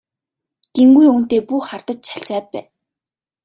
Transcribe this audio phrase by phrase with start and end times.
[0.75, 2.65] Гэмгүй хүнтэй бүү хардаж чалчаад бай!